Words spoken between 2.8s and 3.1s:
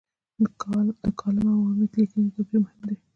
دی.